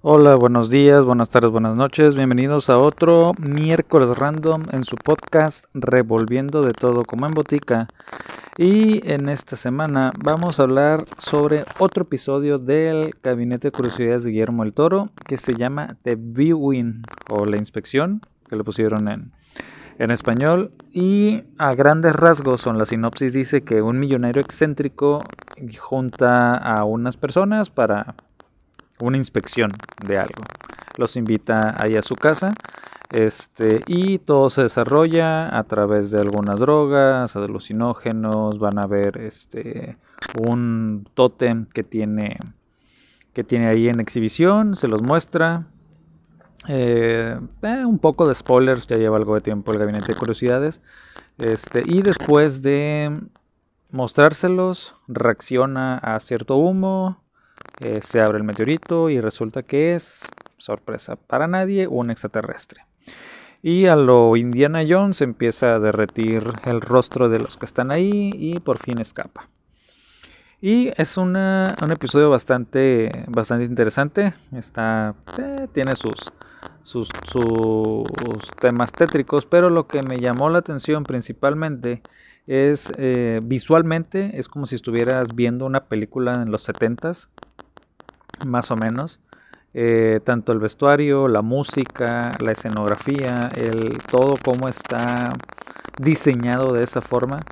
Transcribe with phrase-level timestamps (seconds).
[0.00, 2.14] Hola, buenos días, buenas tardes, buenas noches.
[2.14, 7.88] Bienvenidos a otro miércoles random en su podcast Revolviendo de todo como en botica.
[8.56, 14.30] Y en esta semana vamos a hablar sobre otro episodio del Gabinete de Curiosidades de
[14.30, 19.32] Guillermo el Toro que se llama The Viewing o La Inspección, que lo pusieron en,
[19.98, 20.70] en español.
[20.92, 25.24] Y a grandes rasgos, son la sinopsis dice que un millonario excéntrico
[25.80, 28.14] junta a unas personas para
[29.00, 29.72] una inspección
[30.06, 30.42] de algo.
[30.96, 32.52] Los invita ahí a su casa
[33.10, 39.96] este, y todo se desarrolla a través de algunas drogas, alucinógenos, van a ver este,
[40.40, 42.38] un tótem que tiene,
[43.32, 45.66] que tiene ahí en exhibición, se los muestra.
[46.66, 50.82] Eh, eh, un poco de spoilers, ya lleva algo de tiempo el gabinete de curiosidades.
[51.38, 53.20] Este, y después de
[53.90, 57.22] mostrárselos, reacciona a cierto humo,
[57.80, 60.24] eh, se abre el meteorito y resulta que es,
[60.56, 62.84] sorpresa para nadie, un extraterrestre.
[63.62, 68.30] Y a lo Indiana Jones empieza a derretir el rostro de los que están ahí
[68.34, 69.48] y por fin escapa.
[70.60, 74.32] Y es un episodio bastante, bastante interesante.
[74.52, 76.32] Está, eh, tiene sus,
[76.82, 82.02] sus, sus, temas tétricos, pero lo que me llamó la atención principalmente
[82.48, 87.28] es eh, visualmente, es como si estuvieras viendo una película en los 70s
[88.40, 89.20] más o menos.
[89.74, 95.40] Eh, tanto el vestuario, la música, la escenografía, el todo cómo está
[95.96, 97.46] diseñado de esa forma,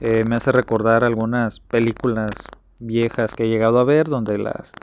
[0.00, 4.76] eh, me hace recordar algunas películas viejas que he llegado a ver donde las,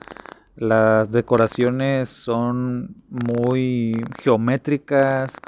[0.56, 5.44] las decoraciones son muy geométricas,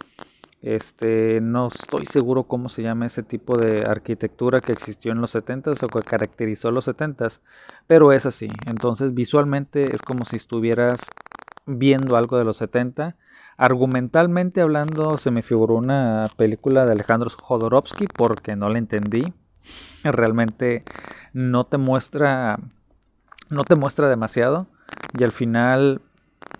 [0.61, 5.31] este, no estoy seguro cómo se llama ese tipo de arquitectura que existió en los
[5.31, 7.41] 70s o que caracterizó los 70s,
[7.87, 8.61] pero es así.
[8.65, 11.13] Entonces, visualmente es como si estuvieras
[11.65, 13.17] viendo algo de los 70.
[13.57, 19.33] Argumentalmente hablando, se me figuró una película de Alejandro Jodorowsky porque no la entendí.
[20.03, 20.85] Realmente
[21.33, 22.59] no te muestra
[23.49, 24.67] no te muestra demasiado
[25.13, 26.01] y al final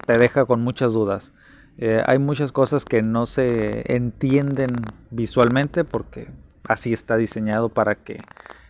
[0.06, 1.34] te deja con muchas dudas.
[1.78, 6.32] Eh, hay muchas cosas que no se entienden visualmente porque
[6.64, 8.20] así está diseñado para que,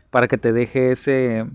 [0.09, 1.45] para que te deje ese,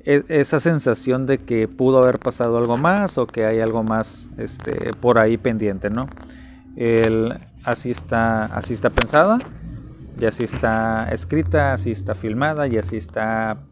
[0.00, 4.30] e, esa sensación de que pudo haber pasado algo más o que hay algo más
[4.38, 6.06] este, por ahí pendiente, ¿no?
[6.76, 9.38] El, así, está, así está pensada
[10.16, 13.71] y así está escrita, así está filmada y así está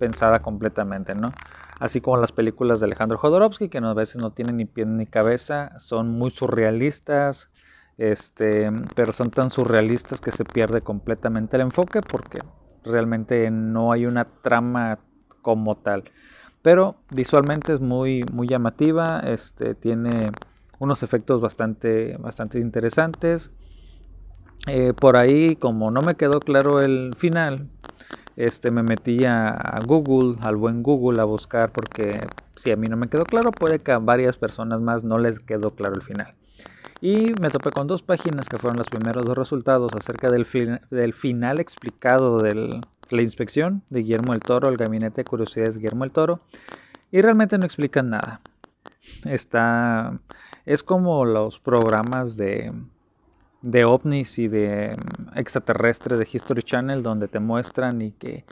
[0.00, 1.30] pensada completamente, ¿no?
[1.80, 5.06] así como las películas de Alejandro Jodorowsky, que a veces no tienen ni pie ni
[5.06, 7.48] cabeza, son muy surrealistas,
[7.96, 12.44] este, pero son tan surrealistas que se pierde completamente el enfoque porque
[12.84, 14.98] realmente no hay una trama
[15.42, 16.04] como tal.
[16.62, 20.34] Pero visualmente es muy, muy llamativa, este, tiene
[20.78, 23.50] unos efectos bastante, bastante interesantes.
[24.66, 27.70] Eh, por ahí, como no me quedó claro el final,
[28.40, 32.96] este, me metí a, Google, al buen Google, a buscar porque si a mí no
[32.96, 36.34] me quedó claro, puede que a varias personas más no les quedó claro el final.
[37.02, 40.46] Y me topé con dos páginas que fueron los primeros dos resultados acerca del,
[40.90, 45.80] del final explicado de la inspección de Guillermo el Toro, el gabinete de curiosidades de
[45.80, 46.40] Guillermo el Toro,
[47.10, 48.40] y realmente no explican nada.
[49.24, 50.18] Está,
[50.64, 52.72] es como los programas de,
[53.62, 58.44] de ovnis y de mm, extraterrestres de History Channel donde te muestran y que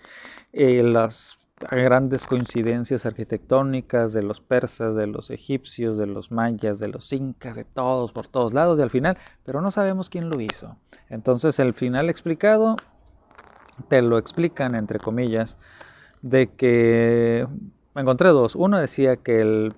[0.52, 1.36] eh, las
[1.70, 7.56] grandes coincidencias arquitectónicas de los persas, de los egipcios, de los mayas, de los incas,
[7.56, 10.76] de todos, por todos lados y al final, pero no sabemos quién lo hizo.
[11.08, 12.76] Entonces el final explicado
[13.88, 15.56] te lo explican entre comillas
[16.22, 17.46] de que
[17.94, 18.54] encontré dos.
[18.54, 19.75] Uno decía que el,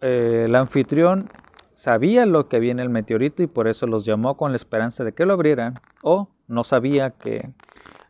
[0.00, 1.28] eh, el anfitrión
[1.78, 5.04] sabía lo que había en el meteorito y por eso los llamó con la esperanza
[5.04, 7.52] de que lo abrieran, o no sabía que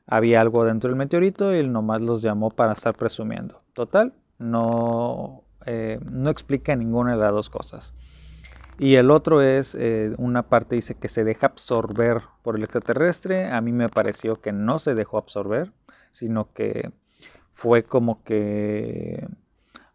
[0.06, 3.60] había algo dentro del meteorito y él nomás los llamó para estar presumiendo.
[3.74, 7.92] Total, no, eh, no explica ninguna de las dos cosas.
[8.78, 13.50] Y el otro es, eh, una parte dice que se deja absorber por el extraterrestre.
[13.50, 15.72] A mí me pareció que no se dejó absorber,
[16.10, 16.90] sino que
[17.52, 19.28] fue como que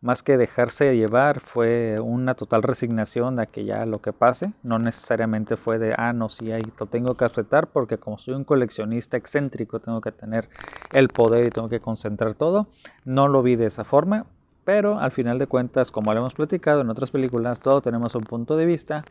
[0.04, 4.78] más que dejarse llevar, fue una total resignación a que ya lo que pase, no
[4.78, 8.44] necesariamente fue de, ah, no, sí, ahí lo tengo que aceptar porque como soy un
[8.44, 10.50] coleccionista excéntrico, tengo que tener
[10.92, 12.68] el poder y tengo que concentrar todo.
[13.06, 14.26] No lo vi de esa forma,
[14.66, 18.24] pero al final de cuentas, como lo hemos platicado en otras películas, todos tenemos un
[18.24, 19.06] punto de vista,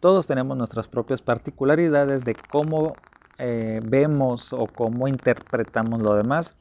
[0.00, 2.94] todos tenemos nuestras propias particularidades de cómo
[3.36, 6.56] eh, vemos o cómo interpretamos lo demás.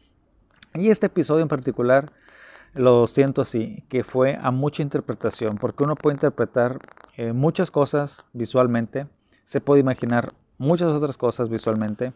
[0.73, 2.11] Y este episodio en particular
[2.73, 6.81] lo siento así, que fue a mucha interpretación, porque uno puede interpretar
[7.15, 9.07] eh, muchas cosas visualmente,
[9.43, 12.13] se puede imaginar muchas otras cosas visualmente,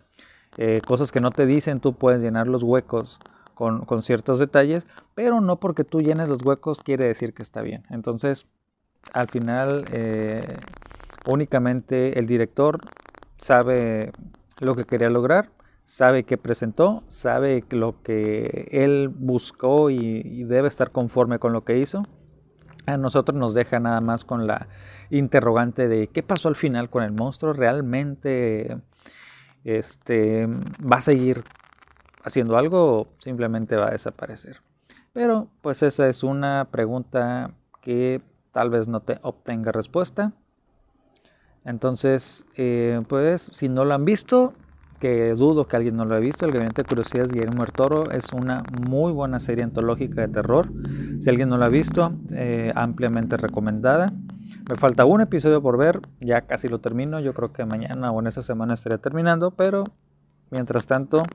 [0.58, 3.22] eh, cosas que no te dicen, tú puedes llenar los huecos
[3.56, 7.62] con, con, ciertos detalles, pero no porque tú llenes los huecos quiere decir que está
[7.62, 7.84] bien.
[7.90, 8.48] Entonces,
[9.14, 10.66] al final, eh,
[11.24, 12.82] únicamente el director
[13.38, 14.14] sabe
[14.60, 15.50] lo que quería lograr
[15.92, 21.80] sabe que presentó, sabe lo que él buscó y, debe estar conforme con lo que
[21.80, 22.04] hizo.
[22.86, 24.70] A nosotros nos deja nada más con la
[25.10, 27.52] interrogante de qué pasó al final con el monstruo.
[27.52, 28.78] ¿Realmente
[29.66, 31.44] este, va a seguir
[32.24, 34.62] haciendo algo o simplemente va a desaparecer?
[35.12, 37.52] Pero pues esa es una pregunta
[37.82, 38.22] que
[38.54, 40.32] tal vez no te obtenga respuesta.
[41.66, 44.54] Entonces, eh, pues si no lo han visto,
[45.02, 47.74] que dudo que alguien no lo haya visto, El Gabinete de Curiosidades de Guillermo del
[47.74, 50.68] Toro es una muy buena serie antológica de terror.
[51.20, 54.14] Si alguien no lo ha visto, eh, ampliamente recomendada.
[54.70, 58.20] Me falta un episodio por ver, ya casi lo termino, yo creo que mañana o
[58.22, 59.86] en esta semana estaría terminando, pero
[60.52, 61.26] mientras tanto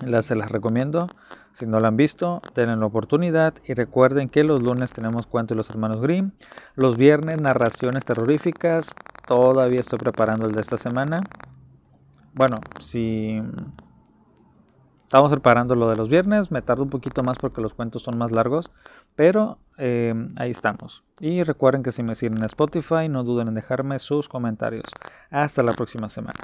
[0.00, 1.10] las, se las recomiendo.
[1.52, 5.54] Si no lo han visto, denle la oportunidad y recuerden que los lunes tenemos cuento
[5.54, 6.30] de los hermanos Grimm,
[6.76, 8.94] los viernes narraciones terroríficas,
[9.26, 11.26] todavía estoy preparando el de esta semana,
[12.34, 13.42] bueno, si
[15.02, 18.16] estamos preparando lo de los viernes, me tardo un poquito más porque los cuentos son
[18.16, 18.70] más largos,
[19.16, 21.02] pero eh, ahí estamos.
[21.18, 24.84] Y recuerden que si me siguen en Spotify, no duden en dejarme sus comentarios.
[25.30, 26.38] Hasta la próxima semana.